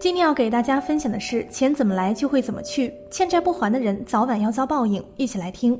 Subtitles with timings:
[0.00, 5.02] 今天要给大家分享的是：钱怎么来就会怎么去，欠债不还的人早晚要遭报应。
[5.16, 5.76] 一起来听。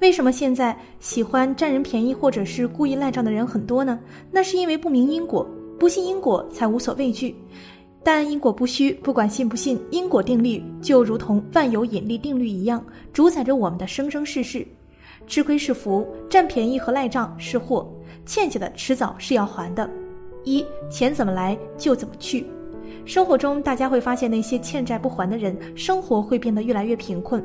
[0.00, 4.00] 为什么现在喜欢占人便宜或者是故意赖账的人很多呢？
[4.30, 5.46] 那是因为不明因果，
[5.78, 7.36] 不信因果才无所畏惧。
[8.02, 14.66] 但因果不虚，不管信不信，因果定律就如同万有引力定律一样，主宰着我们的生生世世。
[15.26, 17.90] 吃亏是福，占便宜和赖账是祸，
[18.24, 19.88] 欠下的迟早是要还的。
[20.44, 22.46] 一钱怎么来就怎么去。
[23.04, 27.44] 生活中，大家会发现那些欠债不还的人，生活会变得越来越贫困。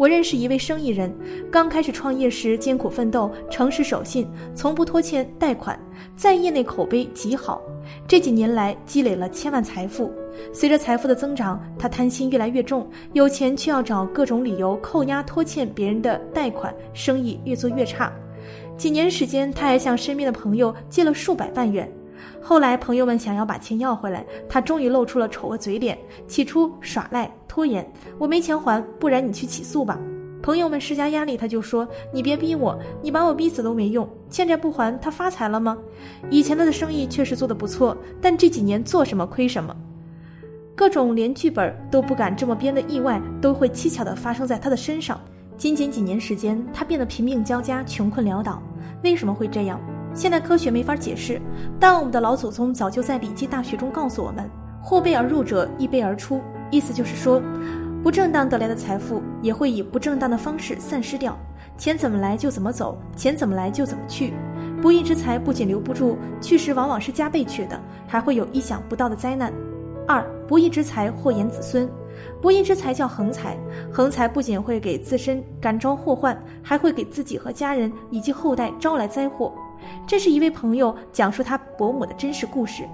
[0.00, 1.14] 我认识一位生意人，
[1.52, 5.78] 刚开始创业时艰苦奋斗，诚实守信，从不拖欠贷款，
[6.16, 7.60] 在业内口碑极好。
[8.08, 10.10] 这几年来积累了千万财富。
[10.54, 18.10] 随着财富的增长，他贪心越来越重，有钱却要找各种理由扣押拖欠别人的贷款，生意越做越差。
[18.78, 21.86] 几年时间，他还向身边的朋友借了数百万元。
[22.40, 25.98] 后来朋友们想要把钱要回来，他终于露出了丑恶嘴脸。
[26.26, 29.98] 起初耍赖拖延，我没钱还，不然你去起诉吧。
[30.42, 34.08] 朋友们施加压力，他就说：“你别逼我，你把我逼死都没用。
[34.30, 35.76] 欠债不还，他发财了吗？
[36.30, 39.76] 以前他的生意确实做得不错，但这几年做什么亏什么。
[40.74, 45.20] 各种连剧本都不敢这么编的意外，都会蹊跷地发生在他的身上。
[45.58, 48.62] 仅仅几年时间，他变得贫病交加，穷困潦倒。
[49.04, 49.78] 为什么会这样？”
[50.12, 51.40] 现代科学没法解释，
[51.78, 54.48] 但我们的老祖宗早就在《礼记大学》中告诉我们
[54.82, 56.40] ：“货备而入者，易备而出。”
[56.70, 57.40] 意思就是说，
[58.02, 61.38] 不正当得来的财富也会以不正当的方式散失掉。
[61.78, 64.34] 钱怎么来就怎么走，钱怎么来就怎么去。
[64.82, 69.52] 不义之财不仅留不住，去时往往是加倍去的，还会有意想不到的灾难。
[70.06, 71.88] 二不义之财祸延子孙，
[72.42, 73.56] 不义之财叫横财，
[73.92, 79.52] 横财不仅会给自身感召祸患，还会给自己和家人以及后代招来灾祸。
[80.06, 82.84] 这是一位朋友讲述他伯母的真实故事。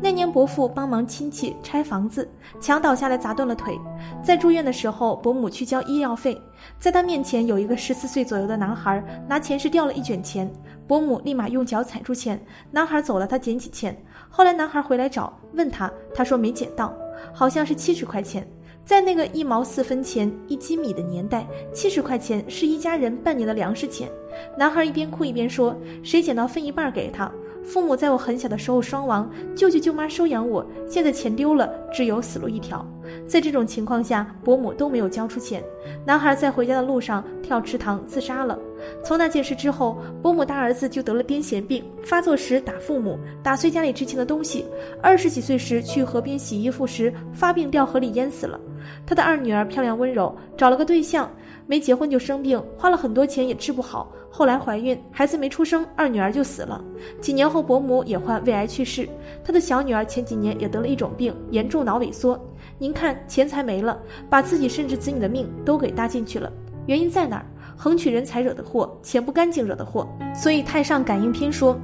[0.00, 2.28] 那年伯父帮忙亲戚拆房子，
[2.60, 3.76] 墙倒下来砸断了腿。
[4.22, 6.40] 在住院的时候，伯母去交医药费，
[6.78, 10.48] 在他面前有一个十四岁左右的男孩拿钱时掉了一卷钱，
[10.86, 13.96] 伯母立马用脚踩住钱，男孩走了，他捡起钱。
[14.28, 16.94] 后来男孩回来找，问他，他说没捡到，
[17.32, 18.48] 好像是七十块钱。
[18.88, 24.08] 在那个一毛四分钱一斤米的年代，七十块钱是一家人半年的粮食钱。
[24.56, 27.30] 男孩一边哭一边说：“谁捡到分一半给他。”
[27.62, 32.82] 父母在我很小的时候双亡，舅舅舅妈收养我，现在钱丢了，只有死路一条。
[33.26, 35.62] 在这种情况下，伯母都没有交出钱。
[36.06, 38.58] 男孩在回家的路上跳池塘自杀了。
[39.04, 44.64] 从那件事之后，伯母大儿子就得了癫痫病，发作时打父母，打碎家里值钱的东西。
[45.02, 48.58] 二十几岁时去河边洗衣服时发病掉河里淹死了。
[49.06, 51.30] 他的二女儿漂亮温柔，找了个对象，
[51.66, 54.12] 没结婚就生病，花了很多钱也治不好。
[54.30, 56.84] 后来怀孕，孩子没出生，二女儿就死了。
[57.20, 59.08] 几年后，伯母也患胃癌去世。
[59.42, 62.38] 他的小女儿前几年也得了一种病，严重脑萎缩。
[62.78, 66.52] 您看，钱财没了，把自己甚至子女的命都给搭进去了。
[66.86, 67.46] 原因在哪儿？
[67.76, 70.06] 横取人才惹的祸，钱不干净惹的祸。
[70.34, 71.78] 所以《太上感应篇》说：“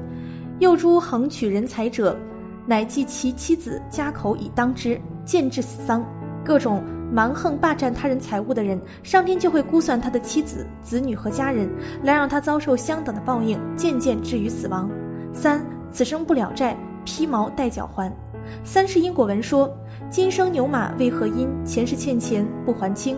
[0.58, 2.18] 幼诸横取人才者，
[2.66, 6.04] 乃计其妻子家口以当之，见至死丧。”
[6.44, 6.82] 各种。
[7.12, 11.70] 蛮横霸占他人财物的人，上天就会估算他的妻子、子女和家人，
[12.02, 14.90] 来让他遭受相等的报应，渐渐至于死亡。
[15.32, 18.12] 三，此生不了债，披毛戴脚还。
[18.64, 19.72] 三是因果文说，
[20.10, 21.48] 今生牛马为何因？
[21.64, 23.16] 前世欠钱不还清。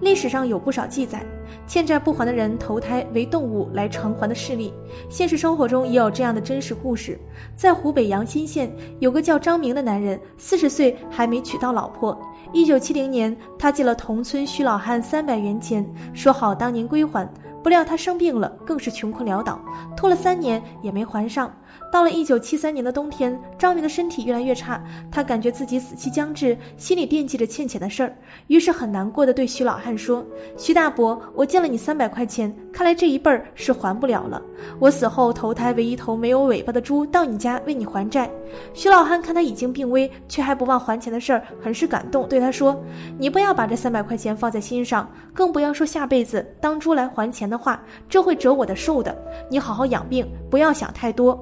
[0.00, 1.22] 历史上有不少记载，
[1.66, 4.72] 欠债不还的人投胎为动物来偿还的事例。
[5.10, 7.18] 现实生活中也有这样的真实故事。
[7.54, 12.16] 在湖北阳新县，有个叫张明的男人，四十岁还没娶到老婆。
[12.54, 15.84] 一九七零年，他借了同村徐老汉三百元钱，
[16.14, 17.28] 说好当年归还。
[17.64, 19.58] 不料他生病了，更是穷困潦倒，
[19.96, 21.52] 拖了三年也没还上。
[21.90, 24.82] 到了一九七三年的冬天，张明的身体越来越差，
[25.12, 28.16] 他感觉自己死期将至，心里惦记着欠钱的事儿，
[28.48, 30.24] 于是很难过的对徐老汉说
[30.58, 34.42] ：“徐大伯，我借了你三百块钱，看来这一辈儿是还不了了。
[34.80, 38.28] 我死后投胎为一头没有尾巴的猪，到你家为你还债。
[38.72, 42.76] 徐老汉看他已经病危，却还不忘还钱的事儿，很是感动，对他说
[43.18, 49.16] ：“你不要把这三百块钱放在心上，更不要说下辈子当猪来还钱的话，这会折我的寿的。
[49.48, 51.38] 你好好养病，不要想太多。”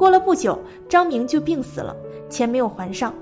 [0.00, 0.58] 过了不久，
[0.88, 1.94] 张明就病死了，
[2.30, 3.12] 钱没有还上。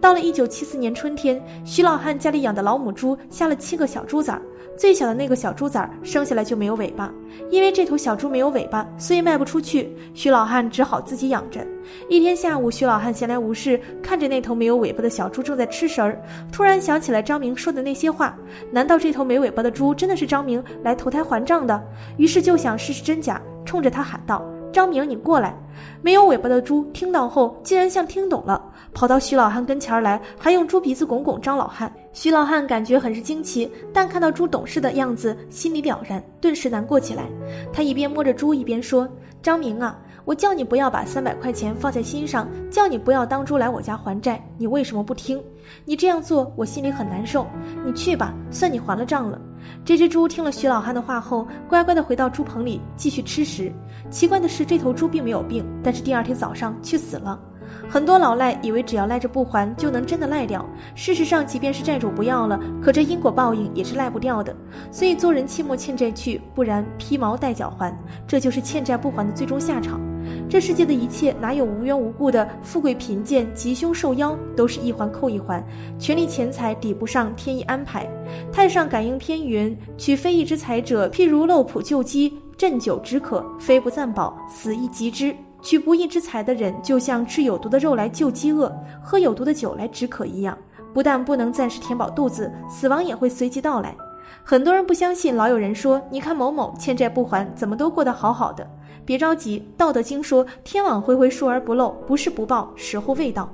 [0.00, 4.40] 到了一九七四年春天，徐老汉家里养的老母猪下了七个小猪崽儿，
[4.74, 7.12] 最小的那个小猪崽儿生下来就没有尾巴，
[7.50, 9.94] 因为这头小猪没有尾巴，所以卖不出去。
[10.14, 11.60] 徐老汉只好自己养着。
[12.08, 16.18] 一天下午，徐老汉闲来无事，看着那头没有尾巴的小猪正在吃食儿，
[16.50, 18.34] 突然想起来张明说的那些话，
[18.70, 21.78] 难道这头没尾巴的猪真的是张明来投胎还账的？
[22.16, 24.42] 于是就想试试真假，冲着他喊道。
[24.72, 25.54] 张明，你过来！
[26.00, 28.60] 没有尾巴的猪听到后，竟然像听懂了，
[28.92, 31.92] 跑到徐老汉跟前来，还用猪鼻子拱拱张老汉。
[32.12, 37.24] 徐老汉感觉很是惊奇，但看到猪懂事的样子，心里了然，顿时难过起来。
[37.72, 39.08] 他一边摸着猪，一边说
[39.42, 45.42] ：“张明啊，我叫你不要把三百块钱放在心上，叫你不要当猪来我家还债，你为什么不听？
[45.84, 47.46] 你这样做，我心里很难受。
[47.84, 49.40] 你去吧，算你还了账了。”
[49.84, 53.72] 这只猪听了徐老汉的话后，乖乖地回到猪棚里继续吃食。
[54.10, 57.40] 奇怪的是，这头猪并没有病，但是第二天早上却死了。
[57.88, 60.64] 很多老赖以为只要赖着不还，就能真的赖掉。
[60.94, 64.54] 事实上，即便是债主不要了，可这因果报应也是赖不掉的。
[64.90, 67.96] 所以做人切莫欠债去，不然披毛戴脚还，
[68.26, 70.00] 这就是欠债不还的最终下场。
[70.48, 74.36] 这世界的一切哪有无缘无故的富贵贫贱、吉凶受妖？
[74.56, 75.64] 都是一环扣一环，
[75.98, 78.08] 权力钱财抵不上天意安排。
[78.52, 85.34] 太上感应篇云：取非义之财者，譬如漏浦救鸡，鸩酒止渴，非不暂饱，死亦及之。
[85.62, 90.58] 取不义之财的人，就像吃有毒的肉来救饥饿，喝有毒的酒来止渴一样，
[90.92, 93.94] 不但不能暂时填饱肚子，死亡也会随即到来。
[94.42, 98.68] 很多人不相信，老有人说：“你看某某欠债不还，怎么都过得好好的。”
[99.04, 103.50] 别着急，《道德经》说：“天网恢恢，疏而不漏，不是不报，时候未到。”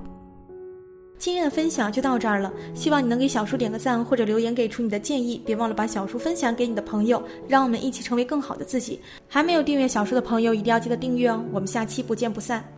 [1.18, 9.00] 今天的分享就到这儿了，希望你能给小叔点个赞或者留言给出你的建议，别忘了把小叔分享给你的朋友，让我们一起成为更好的自己。
[9.26, 11.42] 还没有订阅小叔的朋友，一定要记得订阅哦！
[11.50, 12.77] 我们下期不见不散。